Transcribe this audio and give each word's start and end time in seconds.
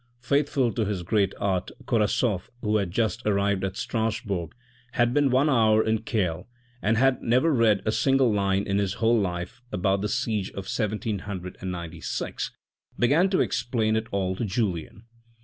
Faithful 0.23 0.73
to 0.73 0.83
his 0.83 1.03
great 1.03 1.31
art, 1.39 1.69
Korasoff, 1.85 2.49
who 2.63 2.77
had 2.77 2.89
just 2.89 3.23
arrived 3.23 3.63
at 3.63 3.77
Strasbourg, 3.77 4.51
had 4.93 5.13
been 5.13 5.29
one 5.29 5.47
hour 5.47 5.83
in 5.85 5.99
Kehl 6.01 6.47
and 6.81 6.97
had 6.97 7.21
never 7.21 7.53
read 7.53 7.83
a 7.85 7.91
single 7.91 8.33
line 8.33 8.65
in 8.65 8.79
his 8.79 8.93
whole 8.95 9.19
life 9.19 9.61
about 9.71 10.01
the 10.01 10.09
siege 10.09 10.49
of 10.49 10.65
1796, 10.65 12.49
began 12.97 13.29
to 13.29 13.41
explain 13.41 13.95
it 13.95 14.07
all 14.09 14.35
to 14.35 14.43
Julien. 14.43 15.03